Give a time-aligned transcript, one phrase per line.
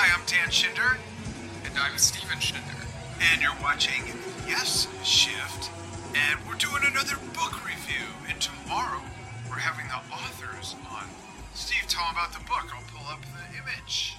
[0.00, 0.96] Hi, I'm Dan Schinder,
[1.68, 2.88] And I'm Steven Schinder.
[3.20, 4.00] and you're watching
[4.48, 5.68] Yes Shift,
[6.16, 8.08] and we're doing another book review.
[8.24, 9.04] And tomorrow
[9.44, 11.04] we're having the authors on.
[11.52, 12.72] Steve, tell them about the book.
[12.72, 14.16] I'll pull up the image.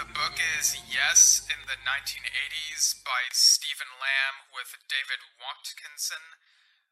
[0.00, 6.40] The book is Yes in the 1980s by Stephen Lamb with David Watkinson.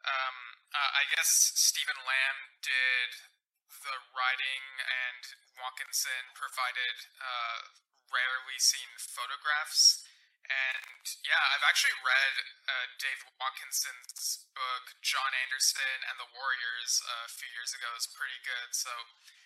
[0.04, 3.32] Um, uh, I guess Stephen Lamb did
[3.80, 5.22] the writing and
[5.56, 10.04] Watkinson provided uh, rarely seen photographs.
[10.48, 12.34] And yeah, I've actually read
[12.64, 17.92] uh, Dave Watkinson's book, Jon Anderson and the Warriors, uh, a few years ago.
[17.92, 18.72] Was pretty good.
[18.72, 18.88] So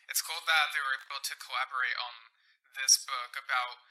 [0.07, 2.31] it's cool that they were able to collaborate on
[2.79, 3.83] this book about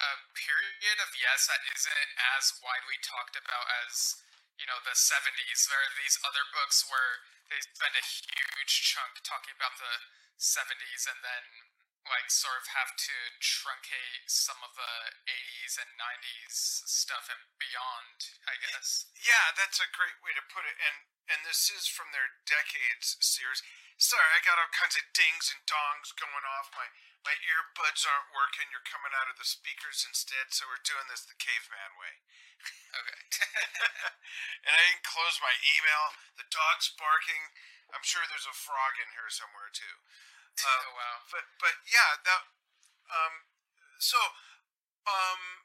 [0.00, 4.16] a period of yes that isn't as widely talked about as
[4.56, 7.20] you know the 70s there are these other books where
[7.52, 9.94] they spend a huge chunk talking about the
[10.40, 11.44] 70s and then
[12.10, 14.94] like sort of have to truncate some of the
[15.30, 18.18] 80s and 90s stuff and beyond
[18.50, 20.76] i guess Yeah, that's a great way to put it.
[20.80, 20.96] And
[21.30, 23.62] and this is from their decades series.
[24.00, 26.72] Sorry, I got all kinds of dings and dongs going off.
[26.74, 26.88] My
[27.22, 28.72] my earbuds aren't working.
[28.72, 32.14] You're coming out of the speakers instead, so we're doing this the caveman way.
[32.96, 33.20] okay
[34.66, 36.04] and I didn't close my email.
[36.40, 37.52] The dog's barking.
[37.92, 39.96] I'm sure there's a frog in here somewhere too.
[40.58, 42.42] Oh wow but but yeah, that
[43.08, 43.46] um
[44.02, 44.18] so
[45.06, 45.64] um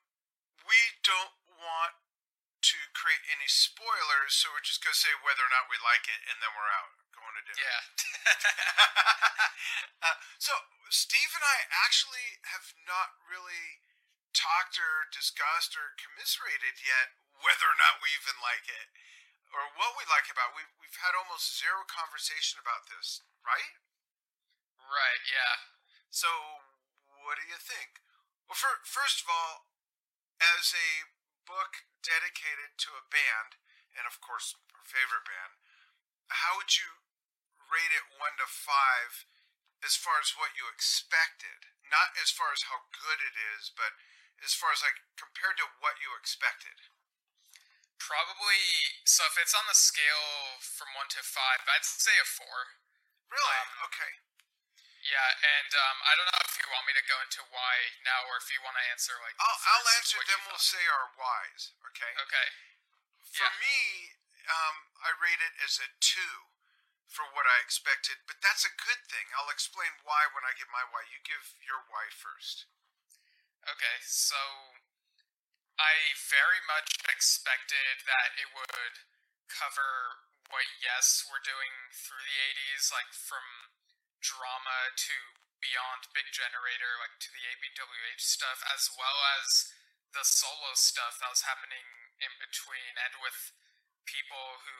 [0.65, 1.97] we don't want
[2.69, 6.21] to create any spoilers, so we're just gonna say whether or not we like it,
[6.29, 7.63] and then we're out going to dinner.
[7.63, 7.81] yeah
[10.05, 10.53] uh, so
[10.93, 13.81] Steve and I actually have not really
[14.35, 18.91] talked or discussed or commiserated yet whether or not we even like it
[19.55, 20.59] or what we like about it.
[20.59, 23.79] We've, we've had almost zero conversation about this, right?
[24.89, 25.55] Right yeah
[26.15, 26.31] So,
[27.27, 27.99] what do you think?
[28.47, 29.67] Well, for, first of all,
[30.39, 31.11] as a
[31.43, 33.59] book dedicated to a band,
[33.97, 35.59] and of course, our favorite band,
[36.31, 37.03] how would you
[37.67, 39.25] rate it one to five
[39.83, 41.67] as far as what you expected?
[41.83, 43.97] Not as far as how good it is, but
[44.39, 46.79] as far as like compared to what you expected.
[47.99, 48.61] Probably.
[49.03, 52.79] So if it's on the scale from one to five, I'd say a four.
[53.31, 53.57] Really?
[53.59, 54.11] Um, okay.
[55.05, 55.29] Yeah,
[55.61, 58.41] and um, I don't know if you want me to go into why now, or
[58.41, 59.37] if you want to answer like.
[59.37, 62.09] I'll, I'll answer, then we'll say our whys, okay?
[62.25, 62.47] Okay.
[63.21, 63.61] For Yeah.
[63.61, 63.77] me,
[64.49, 66.49] um, I rate it as a two
[67.05, 69.29] for what I expected, but that's a good thing.
[69.37, 71.05] I'll explain why when I give my why.
[71.05, 72.65] You give your why first.
[73.61, 73.97] Okay.
[74.01, 74.41] So,
[75.77, 79.05] I very much expected that it would
[79.53, 83.69] cover what Yes were doing through the '80s, like from
[84.21, 85.15] drama to
[85.59, 89.71] beyond Big Generator, like to the ABWH stuff, as well as
[90.13, 93.51] the solo stuff that was happening in between, and with
[94.05, 94.79] people who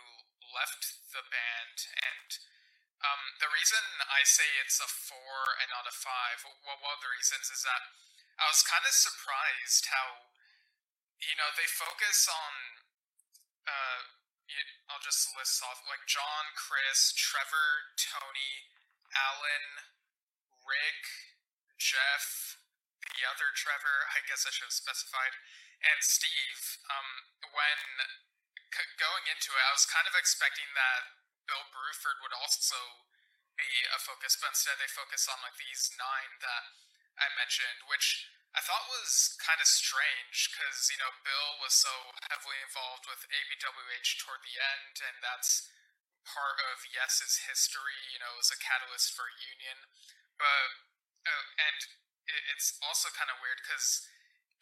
[0.53, 1.78] left the band.
[1.97, 2.29] And
[3.01, 7.03] um, the reason I say it's a four and not a five, well, one of
[7.03, 7.84] the reasons is that
[8.40, 10.31] I was kind of surprised how,
[11.19, 12.53] you know, they focus on.
[13.66, 14.01] Uh,
[14.94, 18.69] I'll just list off like John, Chris, Trevor, Tony,
[19.16, 19.66] Alan,
[20.68, 21.02] Rick,
[21.80, 22.59] Jeff,
[23.16, 25.36] the other Trevor, I guess I should have specified,
[25.81, 26.80] and Steve.
[26.92, 27.09] Um,
[27.56, 27.80] when
[28.72, 31.16] c- going into it, I was kind of expecting that
[31.48, 33.06] Bill Bruford would also
[33.56, 36.64] be a focus, but instead they focus on like these nine that
[37.16, 41.92] I mentioned, which I thought was kind of strange because you know Bill was so
[42.31, 45.68] heavily involved with ABWH toward the end, and that's
[46.25, 47.97] part of Yes's history.
[48.12, 49.86] You know, as a catalyst for union,
[50.38, 50.69] but
[51.25, 51.80] uh, and
[52.28, 54.06] it, it's also kind of weird because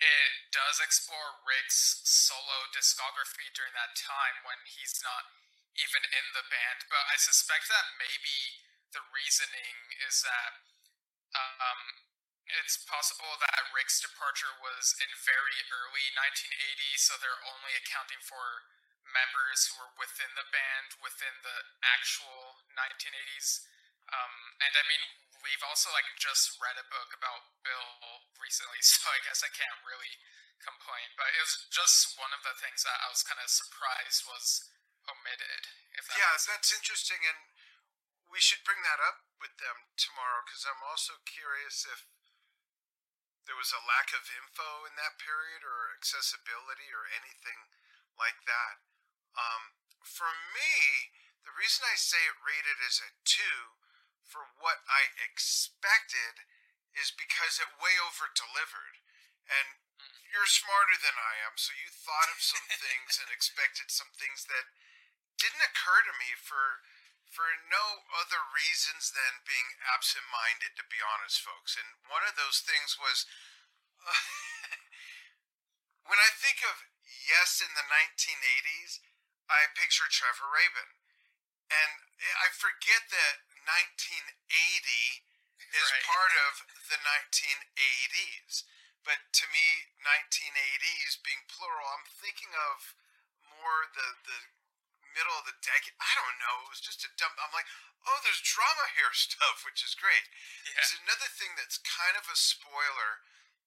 [0.04, 5.32] it does explore Rick's solo discography during that time when he's not
[5.80, 6.86] even in the band.
[6.92, 9.76] But I suspect that maybe the reasoning
[10.06, 10.54] is that
[11.34, 11.82] um,
[12.62, 18.68] it's possible that Rick's departure was in very early 1980, so they're only accounting for
[19.14, 23.64] members who were within the band within the actual 1980s.
[24.10, 25.04] Um, and I mean,
[25.46, 29.80] we've also like just read a book about Bill recently, so I guess I can't
[29.86, 30.20] really
[30.60, 31.14] complain.
[31.16, 34.68] But it was just one of the things that I was kind of surprised was
[35.08, 35.70] omitted.
[35.96, 37.40] If that Yeah, that's interesting, and
[38.32, 42.08] we should bring that up with them tomorrow because I'm also curious if
[43.44, 47.68] there was a lack of info in that period or accessibility or anything
[48.16, 48.80] like that.
[49.34, 51.14] Um, for me,
[51.44, 53.78] the reason I say it rated as a two
[54.24, 56.46] for what I expected
[56.94, 59.02] is because it way over delivered.
[59.50, 59.82] And
[60.30, 64.50] you're smarter than I am, so you thought of some things and expected some things
[64.50, 64.74] that
[65.38, 66.86] didn't occur to me for
[67.34, 72.62] for no other reasons than being absent-minded to be honest folks and one of those
[72.62, 73.26] things was
[73.98, 74.14] uh,
[76.08, 76.86] when i think of
[77.26, 79.02] yes in the 1980s
[79.54, 80.90] i picture trevor rabin.
[81.70, 81.92] And
[82.44, 85.24] i forget that 1980
[85.80, 86.06] is Right.
[86.06, 86.54] part of
[86.90, 88.68] the 1980s
[89.04, 92.94] but to me 1980s being plural i'm thinking of
[93.48, 94.40] more the the
[95.14, 95.94] middle of the decade.
[96.02, 96.66] I don't know.
[96.66, 97.70] It was just a dumb i'm like
[98.06, 100.26] oh there's drama here stuff which is great.
[100.68, 100.78] Yeah.
[100.82, 103.24] there's another thing that's kind of a spoiler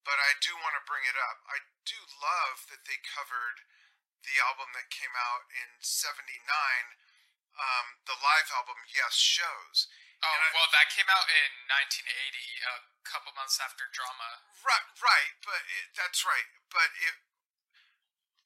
[0.07, 1.43] but i do want to bring it up.
[1.51, 3.67] I do love that they covered
[4.27, 6.43] the album that came out in 79
[7.57, 9.87] um, the live album yes shows
[10.25, 12.09] Oh I- well, that came out in 1980,
[12.65, 14.41] a couple months after Drama.
[14.65, 16.49] Right, right, but it, that's right.
[16.73, 17.21] But it,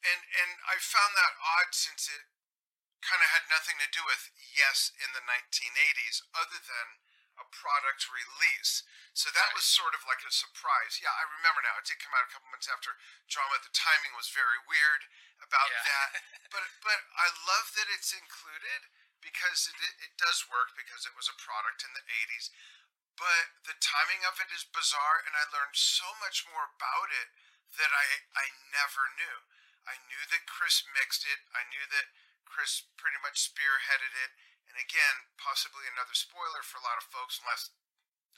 [0.03, 2.27] and and I found that odd since it
[3.01, 6.99] kind of had nothing to do with yes in the 1980s, other than
[7.41, 8.85] a product release.
[9.17, 9.59] So that Right.
[9.59, 11.01] was sort of like a surprise.
[11.01, 11.77] Yeah, I remember now.
[11.81, 12.95] It did come out a couple months after
[13.27, 13.59] drama.
[13.59, 15.09] The timing was very weird
[15.41, 15.83] about Yeah.
[15.85, 16.11] that.
[16.51, 18.91] But but I love that it's included
[19.21, 22.51] because it, it does work because it was a product in the 80s
[23.21, 27.29] but the timing of it is bizarre and i learned so much more about it
[27.77, 29.45] that i i never knew
[29.85, 32.09] i knew that chris mixed it i knew that
[32.49, 34.33] chris pretty much spearheaded it
[34.71, 37.75] and again possibly another spoiler for a lot of folks unless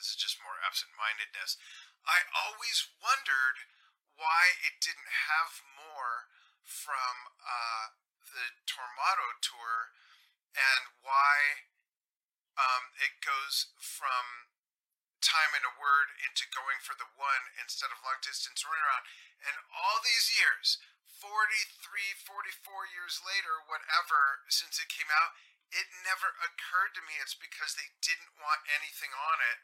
[0.00, 1.60] this is just more absent-mindedness
[2.08, 3.68] i always wondered
[4.16, 6.32] why it didn't have more
[6.64, 7.92] from uh,
[8.32, 9.92] the tormato tour
[10.56, 11.68] and why
[12.56, 14.52] um, it goes from
[15.24, 19.06] time in a word into going for the one instead of long distance runaround.
[19.42, 20.82] And all these years,
[21.22, 25.38] 43, 44 years later, whatever, since it came out,
[25.72, 29.58] it never occurred to me it's because they didn't want anything on it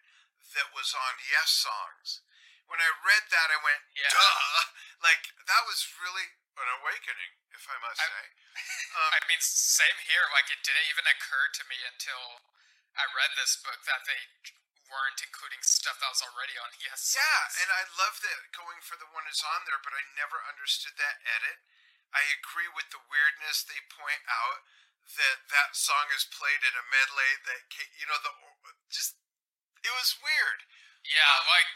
[0.56, 2.24] that was on Yes songs.
[2.68, 4.12] When I read that, I went, Yeah.
[4.12, 4.64] duh.
[5.00, 8.26] Like, that was really an awakening, if I must I- say.
[8.98, 10.26] Um, I mean, same here.
[10.34, 12.42] Like, it didn't even occur to me until
[12.98, 14.18] I read this book that they
[14.90, 17.14] weren't including stuff that was already on Yes.
[17.14, 17.54] Yeah, songs.
[17.62, 20.96] and I love that going for the one is on there, but I never understood
[20.98, 21.62] that edit.
[22.10, 24.64] I agree with the weirdness they point out
[25.16, 27.64] that that song is played in a medley that
[27.96, 28.32] you know the
[28.92, 29.16] just
[29.84, 30.66] it was weird.
[31.06, 31.72] Yeah, Um, like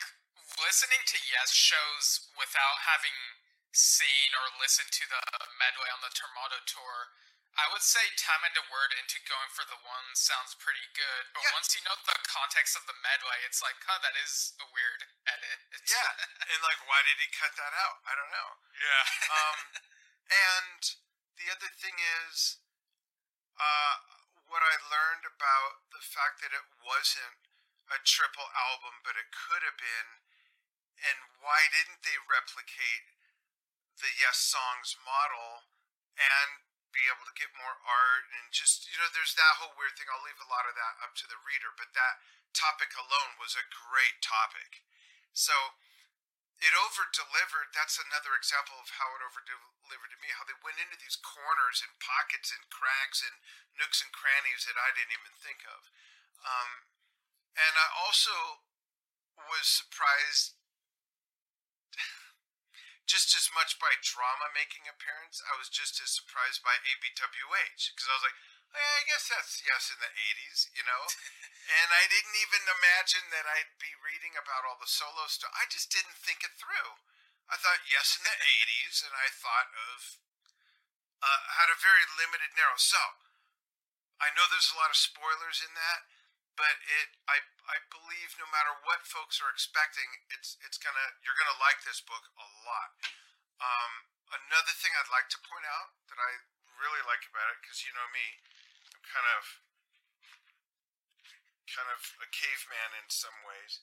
[0.61, 3.14] listening to Yes shows without having
[3.73, 5.23] seen or listened to the
[5.56, 7.14] medley on the Tormato tour,
[7.56, 11.32] I would say Time and a Word into Going for the One sounds pretty good.
[11.32, 11.56] But Yeah.
[11.56, 15.08] once you know the context of the medley, it's like, huh, that is a weird
[15.25, 15.58] edit.
[15.73, 16.12] It's, Yeah,
[16.52, 18.05] and like why did he cut that out?
[18.05, 18.50] I don't know.
[18.76, 19.05] yeah.
[19.32, 19.58] Um,
[20.29, 20.81] and
[21.40, 22.61] the other thing is,
[23.62, 23.94] uh,
[24.50, 27.38] what I learned about the fact that it wasn't
[27.94, 30.10] a triple album, but it could have been,
[30.98, 33.06] and why didn't they replicate
[34.00, 35.68] the Yes Songs model
[36.18, 39.96] and be able to get more art and just, you know, there's that whole weird
[39.96, 40.08] thing.
[40.12, 42.20] I'll leave a lot of that up to the reader, but that
[42.52, 44.84] topic alone was a great topic.
[45.32, 45.54] So,
[46.62, 47.74] it over delivered.
[47.74, 50.31] That's another example of how it over delivered to me.
[50.31, 53.42] How they went into these corners and pockets and crags and
[53.74, 55.90] nooks and crannies that I didn't even think of.
[56.46, 56.86] Um,
[57.58, 58.62] and I also
[59.34, 60.54] was surprised
[63.10, 65.42] just as much by drama making appearance.
[65.42, 69.60] I was just as surprised by ABWH because I was like, "Eh, I guess that's
[69.60, 71.05] yes in the 80s, you know?
[71.82, 75.52] and I didn't even imagine that I'd be reading about all the solo stuff.
[75.52, 76.96] I just didn't think it through.
[77.52, 79.98] I thought yes in the 80s, and I thought of,
[81.20, 82.81] uh, had a very limited, narrow.
[82.81, 83.20] So,
[84.17, 86.08] I know there's a lot of spoilers in that,
[86.56, 91.36] but it, I, I believe no matter what folks are expecting, it's, it's gonna, you're
[91.36, 92.91] gonna like this book a lot.
[93.60, 93.93] Um,
[94.32, 96.32] another thing I'd like to point out that I
[96.81, 98.26] really like about it, because you know me,
[99.06, 99.42] kind of,
[101.70, 103.82] kind of a caveman in some ways.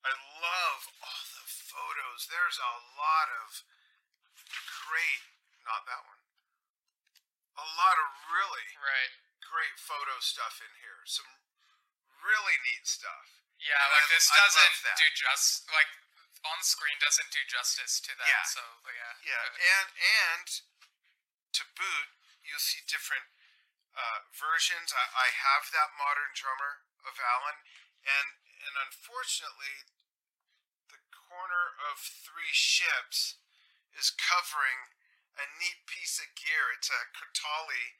[0.00, 2.24] I love all the photos.
[2.26, 3.48] There's a lot of
[4.88, 5.22] great,
[5.68, 6.22] not that one,
[7.60, 9.12] a lot of really right.
[9.44, 11.04] great photo stuff in here.
[11.04, 11.28] Some
[12.24, 13.44] really neat stuff.
[13.60, 15.90] Yeah, And like I- this I doesn't do just like
[16.48, 18.24] on screen doesn't do justice to that.
[18.24, 18.44] Yeah.
[18.48, 19.12] So yeah.
[19.20, 19.60] Yeah, good.
[19.60, 20.46] and and
[21.60, 22.08] to boot,
[22.40, 23.28] you'll see different
[23.96, 24.94] uh, versions.
[24.94, 27.58] I, I have that modern drummer of Alan,
[28.04, 28.28] and
[28.60, 29.88] and unfortunately,
[30.92, 33.40] the corner of three ships
[33.96, 34.92] is covering
[35.40, 36.70] a neat piece of gear.
[36.76, 37.96] It's a Kurtali,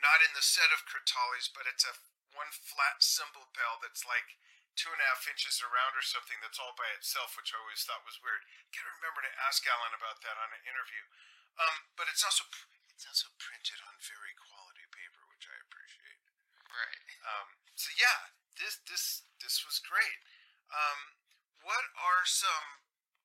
[0.00, 1.94] not in the set of Kurtalis, but it's a
[2.32, 4.40] one flat cymbal bell that's like
[4.74, 7.86] two and a half inches around or something that's all by itself, which I always
[7.86, 8.42] thought was weird.
[8.74, 11.04] Gotta remember to ask Alan about that on an interview.
[11.54, 12.42] Um, but it's also
[12.90, 16.18] it's also printed on very quality paper, which I appreciate.
[16.74, 17.06] Right.
[17.22, 20.20] Um, so yeah, this this this was great.
[20.74, 21.14] Um,
[21.62, 22.82] what are some,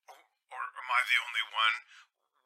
[0.08, 1.76] or am I the only one?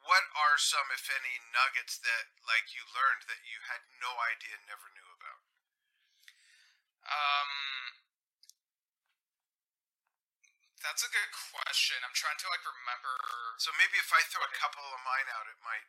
[0.04, 4.58] What are some, if any, nuggets that like you learned that you had no idea,
[4.68, 5.40] never knew about?
[7.04, 7.52] Um,
[10.80, 11.96] that's a good question.
[12.04, 13.16] I'm trying to like remember.
[13.56, 15.88] So maybe if I throw a couple of mine out, it might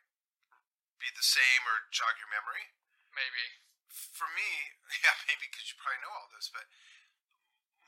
[0.96, 2.72] be the same or jog your memory.
[3.12, 3.60] Maybe.
[3.90, 4.74] For me,
[5.04, 6.66] yeah, maybe because you probably know all this, but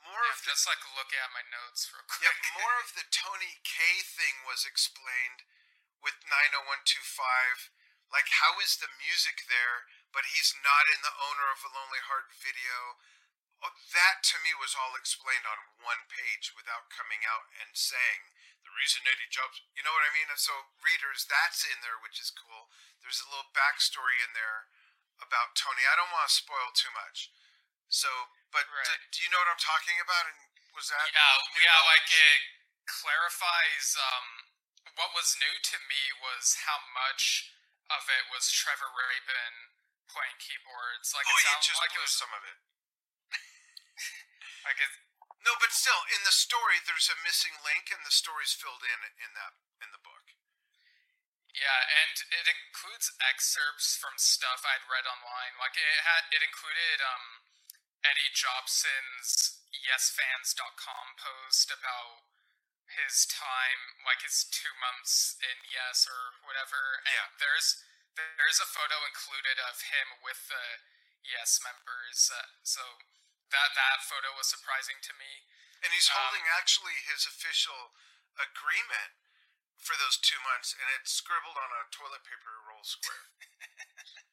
[0.03, 2.23] more Yeah, of the just like looking at my notes real quick.
[2.25, 5.45] yeah, more of the Tony Kaye thing was explained
[6.01, 7.71] with 90125.
[8.09, 9.85] Like, how is the music there,
[10.17, 12.97] but he's not in the owner of a Lonely Heart video?
[13.61, 18.33] Oh, that to me was all explained on one page without coming out and saying
[18.65, 19.61] the reason Eddie Jobs.
[19.75, 20.31] You know what I mean?
[20.39, 22.71] So readers, that's in there, which is cool.
[23.03, 24.71] There's a little backstory in there
[25.23, 25.83] about Tony.
[25.87, 27.31] I don't want to spoil too much.
[27.89, 28.09] So,
[28.53, 29.01] but Right.
[29.13, 30.27] do you know what I'm talking about?
[30.29, 30.39] And
[30.77, 32.41] was that Yeah, yeah, like it
[32.87, 33.97] clarifies.
[33.97, 34.27] Um,
[34.97, 37.53] what was new to me was how much
[37.91, 39.55] of it was Trevor Rabin
[40.11, 41.15] playing keyboards.
[41.15, 42.59] Like Oh, it you sounded just like it was some of it.
[44.67, 44.93] like it.
[45.47, 49.01] No, but still, in the story, there's a missing link, and the story's filled in
[49.23, 50.18] in that in the book.
[51.59, 55.59] Yeah, and it includes excerpts from stuff I'd read online.
[55.59, 57.43] Like it had, it included um,
[58.07, 62.31] Eddie Jobson's YesFans.com post about
[62.87, 67.03] his time, like his two months in Yes or whatever.
[67.05, 67.29] And Yeah.
[67.43, 67.83] there's
[68.15, 70.83] there's a photo included of him with the
[71.27, 72.31] Yes members.
[72.31, 73.03] Uh, so
[73.51, 75.43] that that photo was surprising to me.
[75.83, 77.95] And he's Um, holding actually his official
[78.39, 79.18] agreement
[79.79, 83.31] for those two months, and it's scribbled on a toilet paper roll square.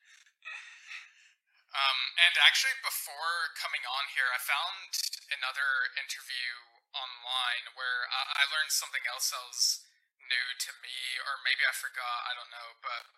[1.75, 4.96] Um, and actually, before coming on here, I found
[5.28, 9.84] another interview online where I, I learned something else that was
[10.16, 13.12] new to me, or maybe I forgot, I don't know, but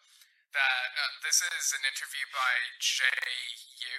[0.57, 3.97] that uh, this is an interview by J.U.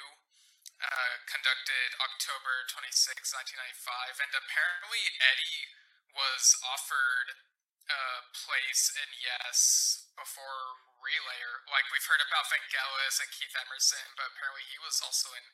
[0.82, 5.70] Uh, conducted October 26, 1995, and apparently Eddie
[6.18, 7.38] was offered
[7.88, 8.04] a
[8.36, 11.64] place in Yes before Relayer.
[11.72, 15.44] Like we've heard about Vangelis and Keith Emerson, but apparently he was also in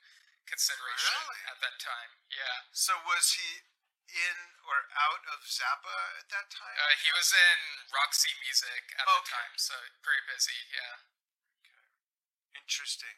[0.48, 1.40] consideration Really?
[1.48, 2.10] at that time.
[2.28, 2.66] Yeah.
[2.74, 3.64] So was he
[4.10, 4.36] in
[4.68, 6.76] or out of Zappa at that time?
[6.76, 7.58] Uh, he was in
[7.94, 9.74] Roxy Music at the time, so
[10.04, 10.58] pretty busy.
[10.70, 11.06] Yeah.
[12.58, 13.16] Interesting.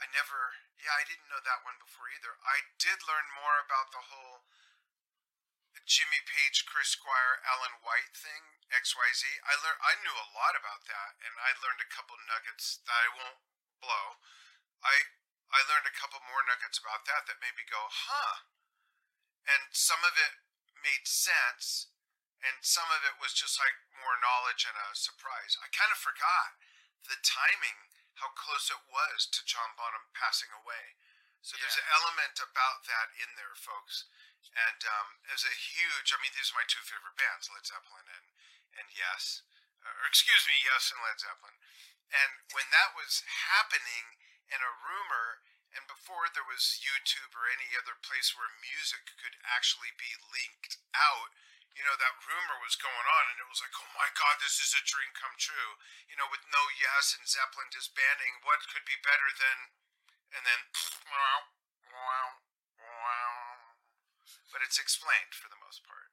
[0.00, 2.32] I never, yeah, I didn't know that one before either.
[2.40, 4.48] I did learn more about the whole
[5.86, 9.26] Jimmy Page, Chris Squire, Alan White thing, XYZ.
[9.42, 12.94] I learned, I knew a lot about that, and I learned a couple nuggets that
[12.94, 13.42] I won't
[13.82, 14.22] blow.
[14.82, 15.18] I,
[15.50, 18.46] I learned a couple more nuggets about that that made me go, huh.
[19.50, 20.38] And some of it
[20.78, 21.90] made sense,
[22.40, 25.58] and some of it was just like more knowledge and a surprise.
[25.58, 26.56] I kind of forgot
[27.04, 27.90] the timing,
[28.22, 30.96] how close it was to John Bonham passing away.
[31.40, 34.04] So there's an element about that in there, folks.
[34.50, 37.64] And um, it was a huge, I mean, these are my two favorite bands, Led
[37.64, 38.26] Zeppelin and
[38.78, 39.42] and Yes,
[39.82, 41.58] or excuse me, Yes and Led Zeppelin.
[42.10, 44.18] And when that was happening,
[44.50, 49.38] and a rumor, and before there was YouTube or any other place where music could
[49.46, 51.30] actually be linked out,
[51.78, 54.58] you know, that rumor was going on, and it was like, oh my God, this
[54.58, 55.78] is a dream come true.
[56.10, 59.70] You know, with no Yes and Zeppelin disbanding, what could be better than,
[60.34, 60.60] and then,
[61.14, 61.46] wow,
[61.94, 62.26] wow,
[62.82, 63.59] wow.
[64.50, 66.10] But it's explained for the most part.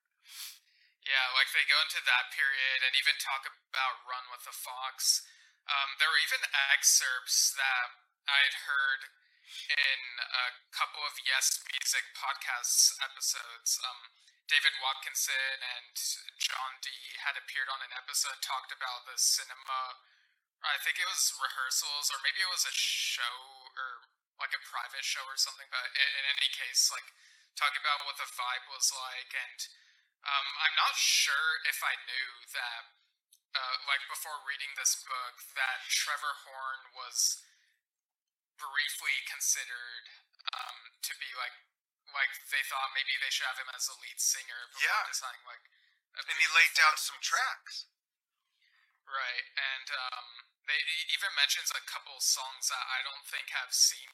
[1.07, 5.23] Yeah, like they go into that period and even talk about Run with the Fox.
[5.63, 7.87] Um, there were even excerpts that
[8.27, 9.07] I'd heard
[9.71, 10.45] in a
[10.75, 13.79] couple of Yes Music podcasts episodes.
[13.79, 14.11] Um,
[14.47, 15.95] David Watkinson and
[16.39, 19.99] Jon Dee had appeared on an episode talked about the cinema.
[20.63, 24.07] I think it was rehearsals, or maybe it was a show or
[24.39, 25.67] like a private show or something.
[25.71, 27.07] But in, in any case, like
[27.57, 29.59] talking about what the vibe was like and
[30.27, 32.83] um, I'm not sure if I knew that,
[33.55, 37.39] uh, like before reading this book, that Trevor Horn was
[38.59, 40.05] briefly considered
[40.51, 41.55] um, to be like,
[42.11, 45.07] like they thought maybe they should have him as a lead singer before Yeah.
[45.07, 45.63] deciding like
[46.17, 47.87] And he laid down the some tracks.
[49.07, 50.27] Right, and um,
[50.67, 50.75] they
[51.15, 54.11] even mentions a couple songs that I don't think have seen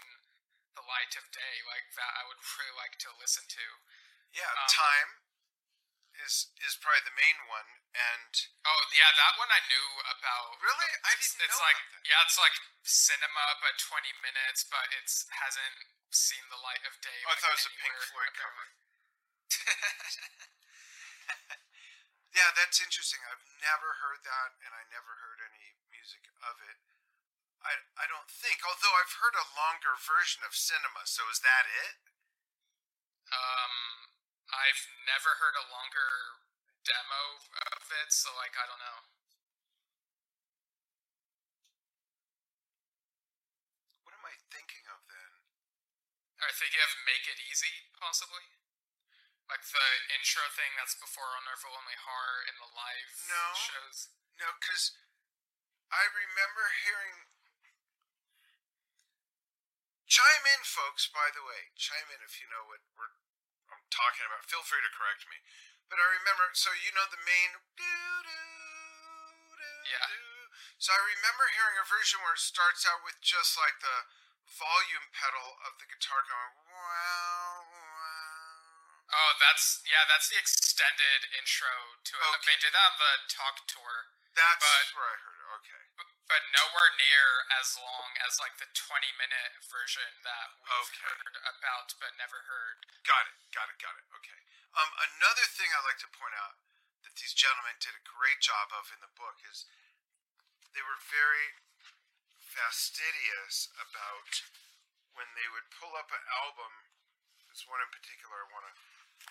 [0.76, 3.66] the light of day, like that I would really like to listen to.
[4.34, 5.10] Yeah, Um, Time
[6.26, 8.34] is is probably the main one, and
[8.66, 10.58] Oh yeah, that one I knew about.
[10.62, 10.90] Really?
[11.06, 12.10] I It's, didn't it's know like about that.
[12.10, 12.54] yeah, it's like
[12.86, 15.78] cinema, but twenty minutes, but it's hasn't
[16.14, 17.18] seen the light of day.
[17.26, 18.70] Oh, I thought it was a Pink Floyd apparently.
[22.34, 23.22] yeah, that's interesting.
[23.30, 26.78] I've never heard that, and I never heard any music of it.
[27.64, 31.08] I I don't think, although I've heard a longer version of Cinema.
[31.08, 31.96] So is that it?
[33.34, 33.76] um,
[34.54, 36.44] I've never heard a longer
[36.86, 37.24] demo
[37.74, 39.00] of it, so like I don't know.
[44.06, 45.32] What am I thinking of then?
[46.44, 48.44] Or thinking of Make It Easy, possibly?
[49.48, 53.46] Like the intro thing that's before Owner of a Lonely Heart in the live No.
[53.56, 54.12] shows.
[54.40, 54.96] No, because
[55.92, 57.23] I remember hearing.
[60.14, 61.10] Chime in, folks.
[61.10, 63.18] By the way, chime in if you know what we're
[63.74, 64.46] I'm talking about.
[64.46, 65.42] Feel free to correct me.
[65.90, 66.54] But I remember.
[66.54, 67.58] So you know the main.
[69.90, 70.06] Yeah.
[70.78, 74.06] So I remember hearing a version where it starts out with just like the
[74.46, 79.18] volume pedal of the guitar going wow wow.
[79.18, 81.74] Oh, that's yeah, that's the extended intro
[82.06, 82.30] to it.
[82.38, 82.54] Okay.
[82.54, 85.33] They did that on the Talk tour, That's But- where I heard.
[85.54, 85.84] Okay.
[86.00, 87.28] but, but nowhere near
[87.62, 91.06] as long as like the 20 minute version that we've Okay.
[91.06, 92.86] heard about but never heard.
[93.06, 93.36] Got it.
[93.54, 93.78] Got it.
[93.78, 94.06] Got it.
[94.18, 94.40] Okay.
[94.74, 96.58] Um, another thing I'd like to point out
[97.06, 99.70] that these gentlemen did a great job of in the book is
[100.74, 101.54] they were very
[102.42, 104.42] fastidious about
[105.14, 106.90] when they would pull up an album.
[107.46, 108.74] There's one in particular I want to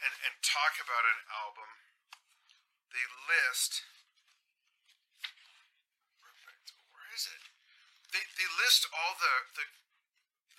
[0.00, 1.70] and and talk about an album.
[2.94, 3.82] They list.
[6.92, 7.42] Where is it?
[8.12, 9.64] They they list all the the,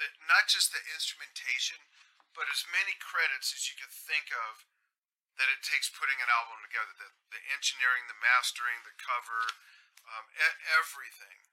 [0.02, 1.78] the not just the instrumentation,
[2.34, 4.66] but as many credits as you could think of
[5.38, 6.94] that it takes putting an album together.
[6.98, 9.54] The the engineering, the mastering, the cover,
[10.06, 11.46] um, e- everything.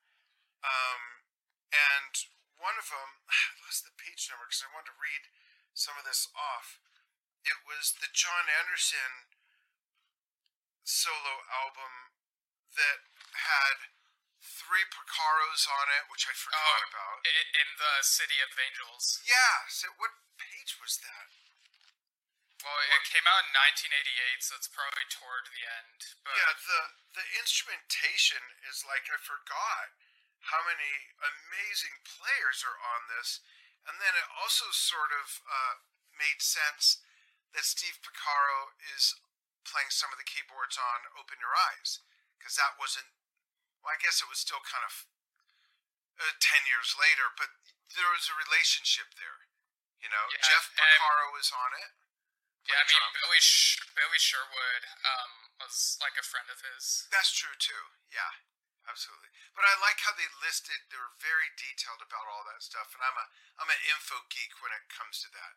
[0.61, 1.25] Um,
[1.73, 2.13] and
[2.61, 5.29] one of them, I lost the page number because I wanted to read
[5.73, 6.81] some of this off.
[7.41, 9.33] It was the Jon Anderson
[10.85, 12.13] solo album
[12.77, 13.89] that had
[14.41, 16.89] three Porcaros on it, which I forgot Oh.
[16.89, 17.17] about.
[17.25, 19.21] In the City of Angels.
[19.25, 21.29] Yeah, so what page was that?
[22.61, 26.01] Well, it came out in 1988, so it's probably toward the end.
[26.25, 26.81] But yeah, the
[27.17, 29.97] the instrumentation is like I forgot
[30.53, 33.41] how many amazing players are on this,
[33.89, 35.75] and then it also sort of uh,
[36.13, 37.01] made sense
[37.57, 39.17] that Steve Porcaro is
[39.65, 42.05] playing some of the keyboards on "Open Your Eyes"
[42.37, 43.09] because that wasn't.
[43.81, 44.95] Well, I guess it was still kind of
[46.21, 47.49] uh, ten years later, but
[47.97, 49.49] there was a relationship there.
[50.01, 51.91] You know, Yeah, Jeff Porcaro was on it.
[52.69, 53.01] yeah, I mean.
[53.21, 57.05] Billy Sh- Billy Sherwood um, was like a friend of his.
[57.13, 57.85] That's true too.
[58.09, 58.33] Yeah,
[58.89, 59.29] absolutely.
[59.53, 60.89] But I like how they listed.
[60.89, 63.27] They were very detailed about all that stuff, and I'm a
[63.61, 65.57] I'm an info geek when it comes to that.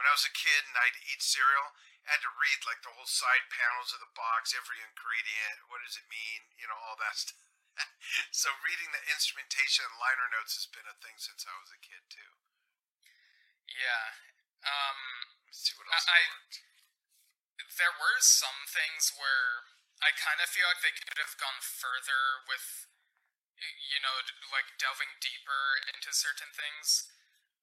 [0.00, 1.76] When I was a kid and I'd eat cereal,
[2.08, 5.84] I had to read like the whole side panels of the box, every ingredient, what
[5.84, 7.36] does it mean, you know, all that stuff.
[8.32, 11.76] so reading the instrumentation and liner notes has been a thing since I was a
[11.84, 12.32] kid too.
[13.68, 14.16] Yeah.
[14.64, 16.08] Um, Let's see what else.
[16.08, 16.22] I- I
[17.76, 19.68] there were some things where
[20.00, 22.88] I kind of feel like they could have gone further with,
[23.60, 24.16] you know,
[24.48, 27.12] like delving deeper into certain things.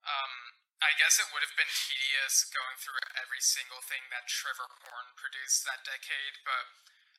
[0.06, 4.70] Um, I guess it would have been tedious going through every single thing that Trevor
[4.86, 6.70] Horn produced that decade, but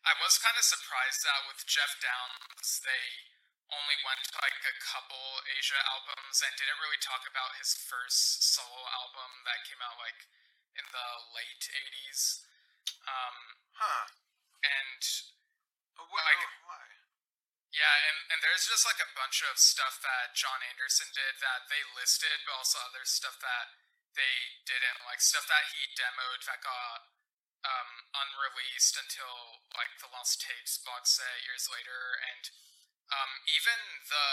[0.07, 3.07] I was kind of surprised that with Geoff Downes, they
[3.75, 8.47] only went to like a couple Asia albums and didn't really talk about his first
[8.47, 10.31] solo album that came out like
[10.79, 12.47] in the late 80s.
[13.05, 13.37] Um,
[13.79, 14.11] Huh?
[14.65, 15.03] and
[15.99, 16.98] what, Like- why?
[17.69, 21.69] Yeah, and, and there's just like a bunch of stuff that Jon Anderson did that
[21.69, 23.77] they listed, but also other stuff that
[24.17, 27.13] they didn't, like stuff that he demoed that got
[27.69, 32.45] um, unreleased until like the Lost Tapes box set years later, and
[33.13, 33.79] um, even
[34.09, 34.29] the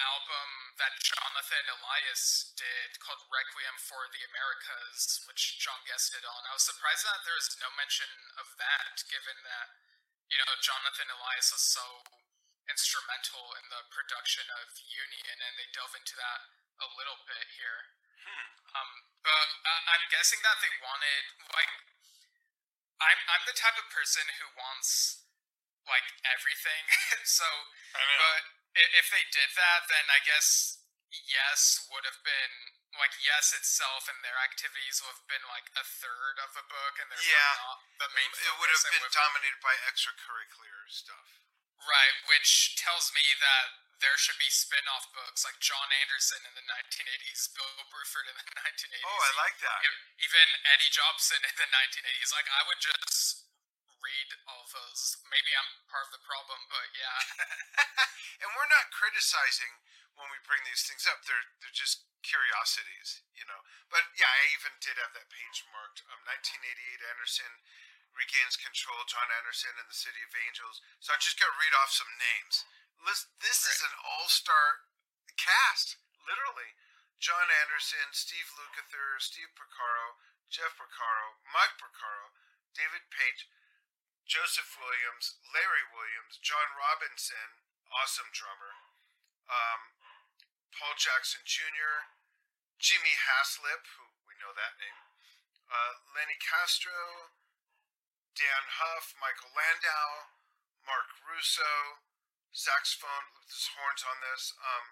[0.00, 6.40] album that Jonathan Elias did called Requiem for the Americas, which John guested on.
[6.50, 9.68] I was surprised that there was no mention of that, given that
[10.28, 11.84] you know Jonathan Elias was so
[12.70, 16.40] instrumental in the production of Union, and they delve into that
[16.82, 17.80] a little bit here.
[18.22, 18.48] Hmm.
[18.78, 18.90] Um,
[19.22, 21.22] but I- I'm guessing that they wanted
[21.54, 21.72] like
[23.02, 25.22] I'm I'm the type of person who wants
[25.90, 26.86] like everything.
[27.26, 27.46] so,
[27.92, 28.42] but
[28.94, 30.78] if they did that, then I guess
[31.10, 32.54] yes would have been
[32.96, 36.94] like yes itself and their activities would have been like a third of the book,
[37.02, 37.54] and therefore Yeah.
[37.58, 38.30] not the main.
[38.30, 41.42] it would have been dominated by extracurricular stuff.
[41.82, 43.66] Right, which tells me that
[43.98, 48.46] there should be spin-off books like Jon Anderson in the 1980s, Bill Bruford in the
[48.66, 49.02] 1980s.
[49.06, 49.80] Oh, I like that.
[50.18, 52.30] even Eddie Jobson in the 1980s.
[52.34, 53.46] Like I would just
[54.02, 55.18] read all those.
[55.30, 57.18] Maybe I'm part of the problem, but yeah.
[58.42, 59.78] and we're not criticizing
[60.18, 61.22] when we bring these things up.
[61.22, 63.62] They're they're just curiosities, you know.
[63.90, 66.02] But yeah, I even did have that page marked.
[66.10, 67.52] Um, 1988 Anderson
[68.16, 69.02] regains control.
[69.08, 70.80] Jon Anderson and the City of Angels.
[71.00, 72.64] So I just got to read off some names.
[73.02, 74.86] Listen, this is an all-star
[75.34, 76.76] cast, literally.
[77.18, 80.18] Jon Anderson, Steve Lukather, Steve Porcaro,
[80.50, 82.34] Jeff Porcaro, Mike Porcaro,
[82.74, 83.46] David Paich,
[84.26, 87.62] Joseph Williams, Larry Williams, John Robinson,
[87.94, 88.74] awesome drummer,
[89.46, 89.94] um,
[90.74, 92.10] Paul Jackson Jr.,
[92.80, 94.98] Jimmy Haslip, who we know that name,
[95.70, 97.30] uh, Lenny Castro,
[98.32, 100.32] Dann Huff, Michael Landau,
[100.88, 102.00] Marc Russo,
[102.50, 104.86] saxophone, there's horns on this, um,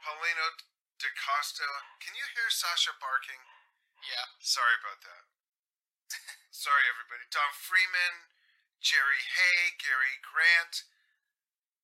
[0.00, 0.48] Paulinho
[0.98, 1.68] da Costa.
[2.00, 3.42] Can you hear Sasha barking?
[4.02, 4.26] Yeah.
[4.40, 5.24] Sorry about that.
[6.54, 7.26] Sorry, everybody.
[7.30, 8.30] Tom Freeman,
[8.80, 10.86] Jerry Hey, Gary Grant,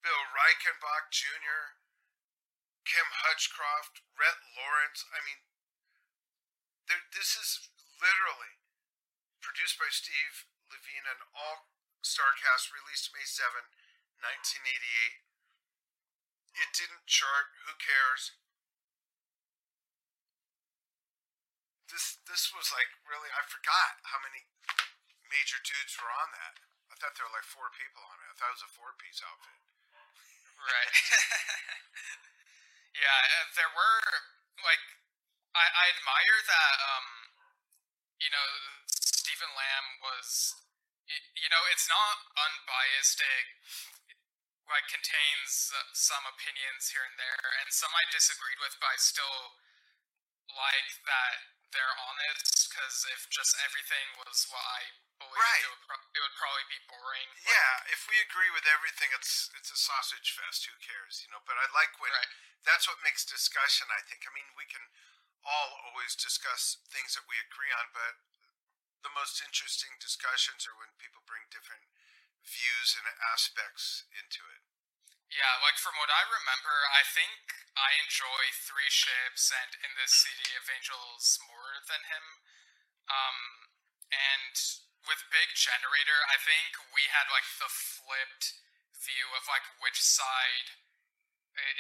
[0.03, 1.79] Bill Reichenbach Jr.,
[2.85, 5.05] Kim Hutchcroft, Rhett Lawrence.
[5.11, 5.41] I mean,
[7.17, 8.61] this is literally
[9.45, 11.69] produced by Steve Levine, an all
[12.01, 13.69] star cast released May 7,
[14.25, 15.21] 1988.
[16.57, 17.53] It didn't chart.
[17.69, 18.33] Who cares?
[21.93, 24.49] This this was like really I forgot how many
[25.29, 26.59] major dudes were on that.
[26.89, 28.33] I thought there were like four people on it.
[28.33, 29.61] I thought it was a four piece outfit.
[30.59, 30.93] Right.
[33.05, 34.07] yeah, uh, there were
[34.65, 34.85] like
[35.53, 37.07] I, I admire that um
[38.23, 38.49] you know
[39.35, 40.55] Stephen Lamb was
[41.11, 43.47] you know it's not unbiased it
[44.71, 48.99] like contains uh, some opinions here and there and some I disagreed with but I
[49.03, 49.59] still
[50.55, 55.67] like that they're honest because if just everything was what I believed Right.
[55.67, 59.11] it, would pro- it would probably be boring Like, Yeah, if we agree with everything,
[59.19, 60.63] it's it's a sausage fest.
[60.71, 61.43] Who cares, you know?
[61.43, 62.31] But I like when Right.
[62.63, 63.91] that's what makes discussion.
[63.91, 64.23] I think.
[64.23, 64.87] I mean, we can
[65.43, 68.15] all always discuss things that we agree on, but
[69.05, 71.85] the most interesting discussions are when people bring different
[72.41, 74.65] views and aspects into it.
[75.29, 80.09] Yeah, like from what I remember, I think I enjoy Three Ships and In the
[80.09, 82.27] City of Angels more than him.
[83.11, 83.39] Um,
[84.09, 84.57] and
[85.05, 88.57] with Big Generator, I think we had like the flipped
[88.95, 90.79] view of like which side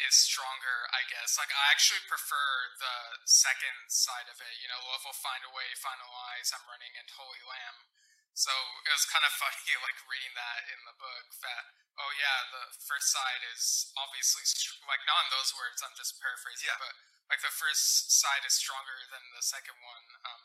[0.07, 1.35] is stronger, I guess.
[1.35, 5.51] Like, I actually prefer the second side of it, you know, Love Will Find a
[5.51, 7.91] Way, Final Eyes, I'm Running, and Holy Lamb.
[8.35, 8.51] So
[8.87, 11.27] it was kind of funny, like reading that in the book.
[11.43, 11.71] That
[12.03, 14.43] oh yeah, the first side is obviously
[14.91, 15.79] like not in those words.
[15.87, 16.83] I'm just paraphrasing, Yeah.
[16.83, 16.95] but
[17.31, 20.07] like the first side is stronger than the second one.
[20.27, 20.43] Um,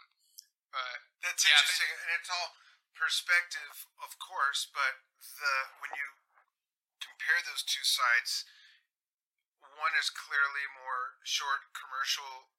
[0.69, 2.53] but That's Yeah, interesting, and it's all
[2.93, 4.69] perspective, of course.
[4.69, 6.13] But the when you
[7.01, 8.45] compare those two sides,
[9.79, 12.51] one is clearly more short commercial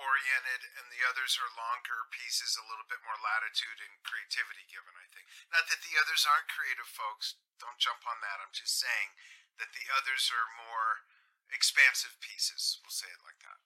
[0.00, 4.96] oriented, and the others are longer pieces, a little bit more latitude and creativity given.
[4.96, 7.36] I think not that the others aren't creative, folks.
[7.60, 8.40] Don't jump on that.
[8.40, 9.12] I'm just saying
[9.60, 11.04] that the others are more
[11.52, 12.80] expansive pieces.
[12.80, 13.60] We'll say it like that.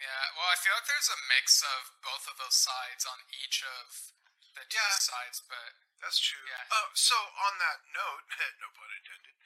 [0.00, 3.60] yeah, well, I feel like there's a mix of both of those sides on each
[3.60, 4.16] of
[4.56, 4.96] the two Yeah.
[4.96, 6.40] sides, but That's true.
[6.48, 6.64] Yeah.
[6.72, 8.24] Oh, so on that note,
[8.64, 9.36] no pun intended,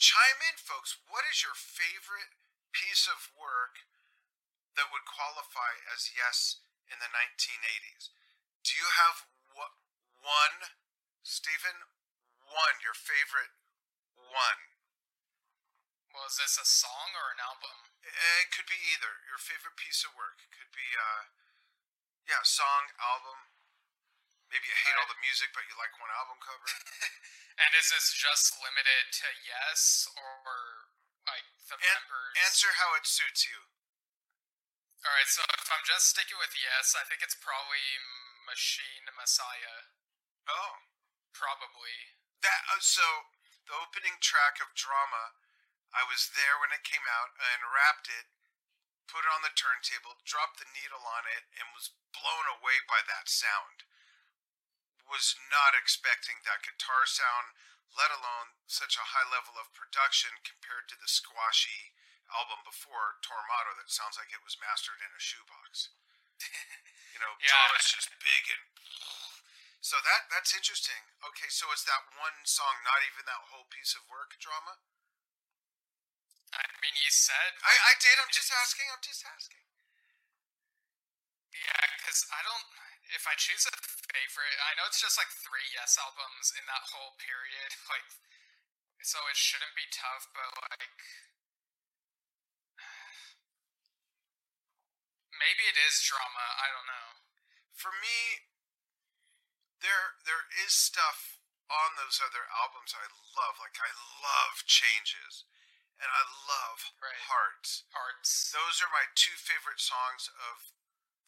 [0.00, 0.96] chime in, folks.
[1.12, 2.32] What is your favorite
[2.72, 3.84] piece of work
[4.74, 8.08] that would qualify as yes in the 1980s?
[8.64, 9.28] Do you have
[10.24, 10.72] one,
[11.20, 11.84] Stephen?
[12.40, 13.52] One, your favorite
[14.16, 14.74] one.
[16.10, 17.92] well, is this a song or an album?
[18.02, 19.22] It could be either.
[19.28, 20.42] Your favorite piece of work.
[20.42, 21.30] It could be, uh,
[22.26, 23.52] yeah, song, album.
[24.50, 26.68] Maybe you hate all the music, but you like one album cover.
[27.60, 30.88] And is this just limited to yes or
[31.28, 32.32] like the An- members?
[32.40, 33.68] Answer how it suits you.
[35.04, 37.84] All right, so if I'm just sticking with yes, I think it's probably
[38.48, 39.92] Machine Messiah.
[40.48, 40.88] Oh.
[41.36, 42.16] Probably.
[42.42, 43.04] That uh, so
[43.68, 45.36] the opening track of Drama,
[45.94, 48.28] I was there when it came out and wrapped it,
[49.06, 53.00] put it on the turntable, dropped the needle on it, and was blown away by
[53.06, 53.86] that sound.
[55.10, 57.52] Was not expecting that guitar sound,
[57.98, 61.92] let alone such a high level of production compared to the squashy
[62.30, 65.90] album before Tormato that sounds like it was mastered in a shoebox.
[67.10, 67.50] you know, Yeah.
[67.50, 68.64] Drama's just big and
[69.82, 71.02] so that that's interesting.
[71.34, 74.78] Okay, so it's that one song, not even that whole piece of work, drama.
[76.54, 78.14] I mean, you said I, I did.
[78.22, 78.86] I'm just asking.
[78.90, 79.62] I'm just asking.
[81.54, 82.66] Yeah, because I don't.
[83.14, 83.74] If I choose a
[84.10, 87.70] favorite, I know it's just like three Yes albums in that whole period.
[87.86, 88.02] Like,
[89.06, 90.98] so it shouldn't be tough, but like.
[95.38, 96.46] Maybe it is drama.
[96.58, 97.22] I don't know.
[97.78, 98.50] For me,
[99.78, 101.38] there there is stuff
[101.70, 103.06] on those other albums I
[103.38, 103.62] love.
[103.62, 105.46] Like I love Changes,
[106.02, 107.22] and I love Right.
[107.30, 107.86] Hearts.
[107.94, 108.50] Hearts.
[108.50, 110.74] Those are my two favorite songs of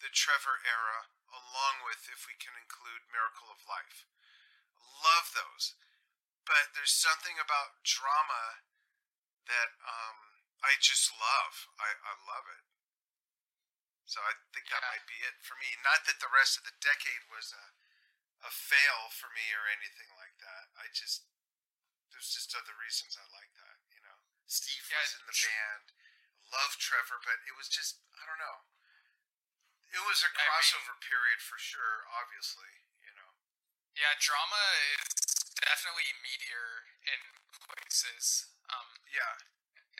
[0.03, 4.05] the Trevor era, along with, if we can include Miracle of Life.
[5.01, 5.79] Love those.
[6.43, 8.67] But there's something about drama
[9.47, 11.71] that um, I just love.
[11.79, 12.67] I, I love it.
[14.05, 14.93] So I think that Yeah.
[14.93, 15.73] might be it for me.
[15.81, 17.67] Not that the rest of the decade was a,
[18.45, 20.75] a fail for me or anything like that.
[20.77, 21.31] I just,
[22.11, 24.19] there's just other reasons I like that, you know.
[24.51, 25.87] Steve Yeah, was in the tr- band
[26.53, 28.69] love Trevor, but it was just I don't know.
[29.93, 32.73] It was a I mean- crossover period for sure, obviously,
[33.05, 33.31] you know.
[33.95, 34.61] Yeah, drama
[34.97, 35.05] is
[35.61, 37.21] definitely meteor in
[37.69, 38.49] places.
[38.73, 39.37] Um, Yeah.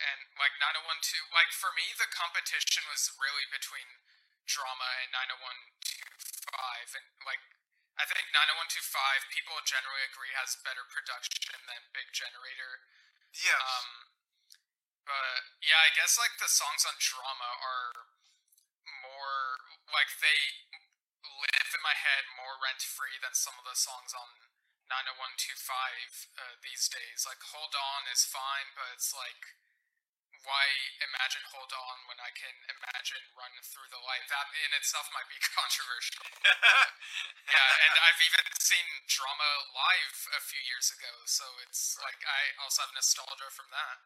[0.01, 3.85] and like 9012 like for me the competition was really between
[4.49, 7.45] drama and 90125 and like
[8.01, 12.81] i think 90125 people generally agree has better production than big generator
[13.37, 13.61] Yes.
[13.61, 14.09] um
[15.05, 18.12] but yeah i guess like the songs on drama are
[19.23, 19.63] more
[19.95, 20.41] like they
[21.23, 24.27] live in my head more rent free than some of the songs on
[24.91, 25.63] 90125
[26.35, 27.23] uh, these days.
[27.23, 29.55] Like hold on is fine but it's like
[30.43, 30.67] why
[30.99, 34.27] imagine hold on when i can imagine run through the light?
[34.27, 36.27] That in itself might be controversial.
[37.43, 42.55] Yeah and i've even seen drama live a few years ago so it's like i
[42.63, 43.99] also have nostalgia from that.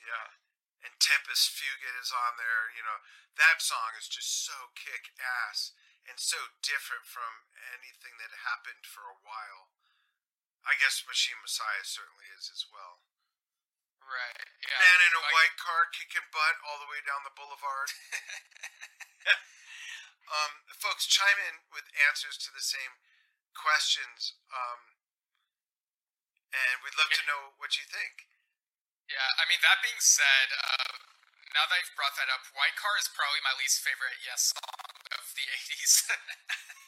[0.00, 0.51] Yeah.
[0.82, 2.98] And Tempus Fugit is on there, you know.
[3.38, 5.72] That song is just so kick ass
[6.04, 9.70] and so different from anything that happened for a while.
[10.66, 13.02] I guess Machine Messiah certainly is as well.
[14.02, 17.34] right yeah Man in a like- white car kicking butt all the way down the
[17.34, 17.90] boulevard.
[20.34, 22.98] um, folks, chime in with answers to the same
[23.54, 24.34] questions.
[24.50, 24.98] Um,
[26.52, 28.28] and we'd love to know what you think.
[29.12, 30.92] Yeah, I mean that being said, uh,
[31.52, 34.80] now that I've brought that up, White Car is probably my least favorite Yes song
[35.12, 36.08] of the '80s.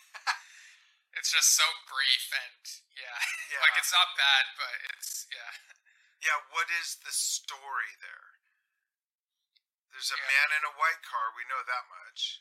[1.20, 2.64] it's just so brief and
[2.96, 3.20] yeah,
[3.52, 3.60] Yeah.
[3.60, 5.52] like it's not bad, but it's yeah.
[6.24, 8.40] Yeah, what is the story there?
[9.92, 10.24] There's a Yeah.
[10.24, 12.40] man in a white car, we know that much.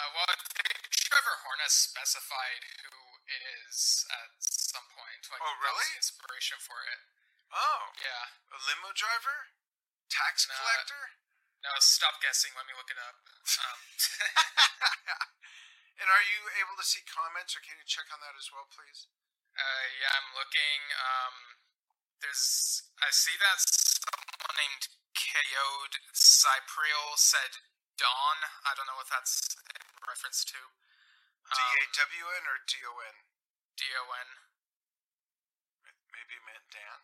[0.00, 0.32] Uh, well,
[0.96, 5.28] Trevor Horn has specified who it is at some point.
[5.28, 5.84] Like, Oh, really?
[5.92, 7.04] the inspiration for it.
[7.52, 8.28] Oh, Yeah.
[8.52, 9.48] a limo driver?
[10.08, 10.54] Tax No.
[10.56, 11.12] collector?
[11.64, 12.54] No, stop guessing.
[12.54, 13.18] Let me look it up.
[13.58, 13.80] Um,
[16.00, 18.66] and are you able to see comments, or can you check on that as well,
[18.70, 19.08] please?
[19.58, 20.80] Uh, yeah, I'm looking.
[20.94, 21.34] Um,
[22.22, 22.86] there's.
[23.02, 24.86] I see that someone named
[25.18, 27.58] KO'd Cypriel said
[27.98, 28.38] Dawn.
[28.62, 30.60] I don't know what that's in reference to.
[31.48, 33.26] D A W N or D O N?
[33.74, 34.30] D O N.
[36.14, 37.02] Maybe it meant Dan?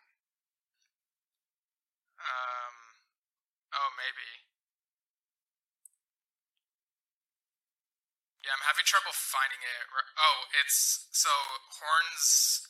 [2.24, 2.74] Um.
[3.74, 4.28] Oh, maybe.
[8.44, 9.84] Yeah, I'm having trouble finding it.
[10.20, 11.32] Oh, it's so
[11.80, 12.68] Horn's.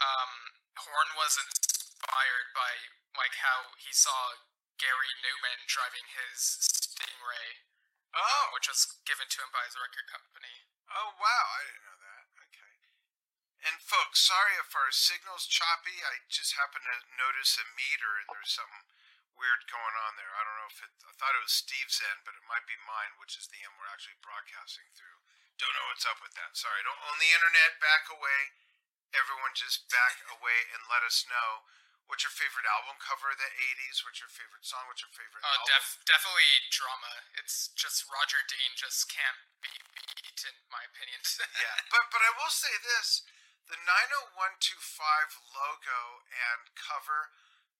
[0.00, 0.32] Um,
[0.80, 2.72] Horn was inspired by
[3.14, 4.42] like how he saw
[4.80, 7.62] Gary Numan driving his Stingray,
[8.10, 10.66] Oh, which was given to him by his record company.
[10.90, 11.93] oh wow, I didn't know.
[13.64, 16.04] And folks, sorry if our signal's choppy.
[16.04, 18.84] I just happened to notice a meter and there's something
[19.34, 20.30] weird going on there.
[20.36, 22.76] I don't know if it, I thought it was Steve's end, but it might be
[22.84, 25.16] mine, which is the end we're actually broadcasting through.
[25.56, 26.54] Don't know what's up with that.
[26.54, 26.84] Sorry.
[26.84, 27.80] Don't own the internet.
[27.80, 28.52] Back away.
[29.16, 31.64] Everyone just back away and let us know.
[32.04, 34.04] What's your favorite album cover of the 80s?
[34.04, 34.84] What's your favorite song?
[34.92, 35.72] What's your favorite Oh, album?
[35.72, 37.24] def- definitely drama.
[37.40, 41.16] It's just Roger Dean just can't be beat, in my opinion.
[41.64, 43.24] yeah, but but I will say this:
[43.68, 44.76] the 90125
[45.52, 47.32] logo and cover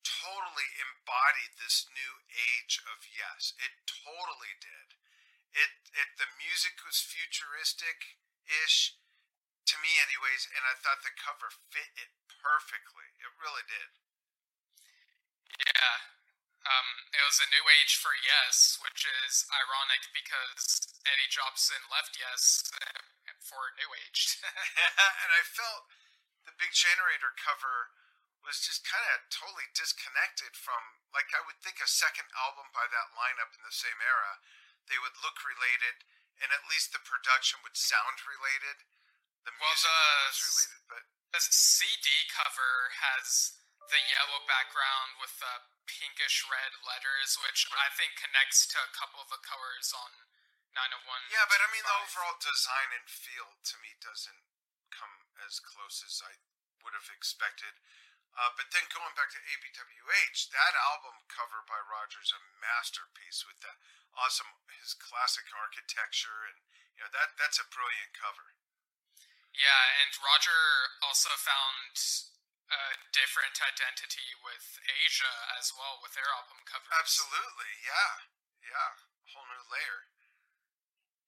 [0.04, 3.56] totally embodied this new age of yes.
[3.60, 4.96] It totally did.
[5.54, 8.96] It it the music was futuristic ish.
[9.66, 13.08] to me, anyways, and I thought the cover fit it perfectly.
[13.20, 13.90] It really did.
[15.60, 15.96] Yeah.
[16.64, 22.16] Um, it was a new age for Yes, which is ironic because Eddie Jobson left
[22.16, 22.72] Yes
[23.44, 24.40] for New Age.
[25.22, 25.92] and I felt
[26.48, 27.92] the Big Generator cover
[28.40, 32.84] was just kind of totally disconnected from, like, I would think a second album by
[32.88, 34.40] that lineup in the same era,
[34.88, 36.04] they would look related,
[36.40, 38.84] and at least the production would sound related.
[39.48, 43.56] The music well, the, was related, but the CD cover has
[43.88, 49.24] the yellow background with the pinkish red letters, which I think connects to a couple
[49.24, 50.12] of the colors on
[50.74, 51.30] 901.
[51.30, 54.42] Yeah, but I mean, the overall design and feel to me doesn't
[54.90, 56.38] come as close as I
[56.82, 57.78] would have expected.
[58.34, 63.62] Uh, but then going back to ABWH, that album cover by Roger's a masterpiece with
[63.62, 63.78] that
[64.18, 64.50] awesome
[64.82, 66.58] his classic architecture and
[66.94, 68.54] you know that that's a brilliant cover.
[69.54, 71.94] Yeah, and Roger also found
[72.74, 76.90] a different identity with Asia as well with their album cover.
[76.90, 78.26] Absolutely, yeah,
[78.66, 78.98] yeah,
[79.30, 80.10] whole new layer.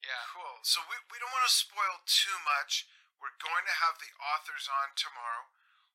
[0.04, 0.60] Yeah, cool.
[0.62, 2.86] So we we don't want to spoil too much.
[3.16, 5.48] We're going to have the authors on tomorrow.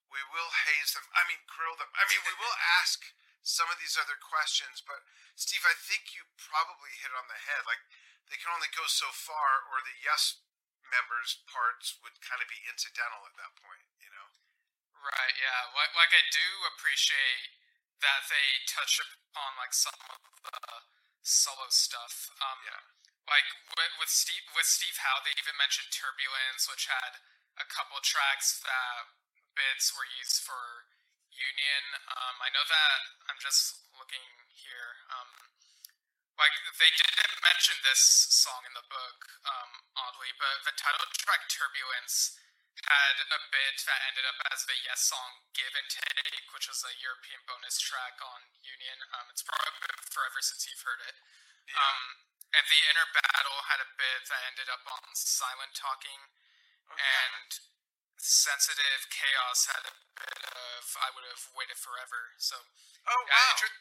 [0.09, 1.05] We will haze them.
[1.13, 1.93] I mean, grill them.
[1.95, 5.01] I mean, we will ask some of these other questions, but
[5.33, 7.65] Steve, I think you probably hit on the head.
[7.65, 7.81] Like,
[8.29, 10.41] they can only go so far, or the yes
[10.85, 14.27] members' parts would kind of be incidental at that point, you know?
[14.93, 15.71] Right, yeah.
[15.73, 17.57] Like, like I do appreciate
[18.05, 20.85] that they touch upon, like, some of the
[21.25, 22.29] solo stuff.
[22.41, 22.81] Um, yeah.
[23.31, 23.47] Like,
[23.79, 27.23] with, with Steve, with Steve Howe, they even mentioned Turbulence, which had
[27.55, 29.07] a couple tracks that
[29.55, 30.91] bits were used for
[31.31, 31.83] Union.
[32.11, 32.99] Um, I know that
[33.31, 34.99] I'm just looking here.
[35.15, 35.31] Um,
[36.35, 38.01] like they didn't mention this
[38.33, 42.35] song in the book, um, oddly, but the title track "Turbulence"
[42.87, 46.81] had a bit that ended up as the Yes song "Give and Take," which was
[46.81, 48.97] a European bonus track on Union.
[49.15, 51.15] Um, it's probably been forever since you've heard it.
[51.69, 51.77] Yeah.
[51.77, 52.01] Um,
[52.51, 56.19] and the inner battle had a bit that ended up on Silent Talking,
[56.91, 57.03] oh, yeah.
[57.31, 57.47] and
[58.19, 62.35] sensitive chaos had a bit of I would have waited forever.
[62.37, 62.55] So
[63.09, 63.51] Oh yeah, wow.
[63.57, 63.79] Inter-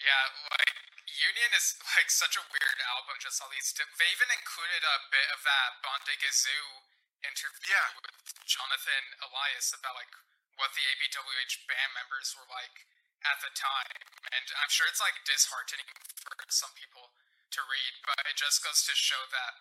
[0.00, 0.24] yeah,
[0.56, 0.72] like
[1.12, 3.20] Union is like such a weird album.
[3.20, 3.70] Just all these.
[3.76, 6.88] Di- they even included a bit of that Bonda Gazoo
[7.22, 7.92] interview Yeah.
[8.02, 10.10] with Jonathan Elias about like
[10.58, 12.88] what the ABWH band members were like
[13.22, 14.02] at the time,
[14.34, 15.86] and I'm sure it's like disheartening
[16.26, 17.14] for some people
[17.52, 19.54] to read, but it just goes to show that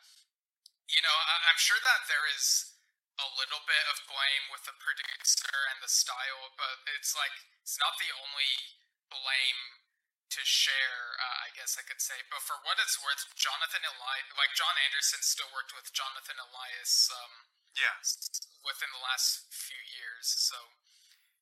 [0.89, 2.75] you know I- I'm sure that there is
[3.19, 7.77] a little bit of blame with the producer and the style, but it's like it's
[7.77, 8.51] not the only
[9.11, 9.61] blame
[10.31, 11.19] to share.
[11.19, 14.73] Uh, I guess I could say, but for what it's worth, Jonathan Elias, like Jon
[14.87, 17.33] Anderson, still worked with Jonathan Elias um,
[17.75, 17.99] Yeah.
[18.63, 20.25] within the last few years.
[20.31, 20.55] So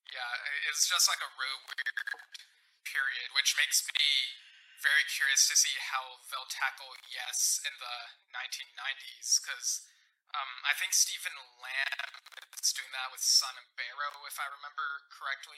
[0.10, 0.34] yeah,
[0.68, 1.98] it's just like a real weird
[2.84, 4.06] period, which makes me
[4.82, 7.96] very curious to see how they'll tackle Yes in the
[8.32, 9.84] 1990s because.
[10.30, 12.22] Um, I think Stephen Lambe
[12.62, 15.58] is doing that with Sun and Barrow, if I remember correctly.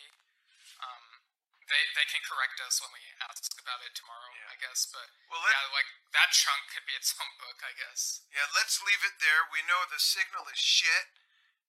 [0.79, 1.19] Um,
[1.67, 4.47] they they can correct us when we ask about it tomorrow, Yeah.
[4.47, 4.87] I guess.
[4.87, 8.23] But Well, let, yeah, like that chunk could be its own book, I guess.
[8.31, 9.43] yeah, let's leave it there.
[9.51, 11.11] We know the signal is shit,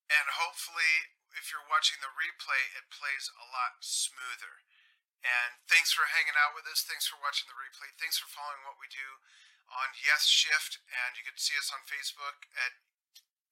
[0.07, 4.63] and hopefully, if you're watching the replay, it plays a lot smoother.
[5.23, 6.83] And thanks for hanging out with us.
[6.83, 7.95] Thanks for watching the replay.
[7.95, 9.23] Thanks for following what we do
[9.71, 10.83] on Yes Shift.
[10.91, 12.83] And you can see us on Facebook at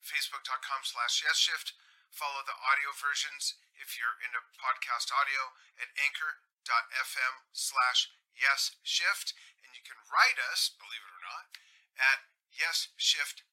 [0.03, 1.79] facebook.com slash yes shift.
[2.11, 9.31] Follow the audio versions if you're into podcast audio at anchor.fm slash yes shift.
[9.63, 11.55] And you can write us, believe it or not,
[11.95, 13.47] at yes shift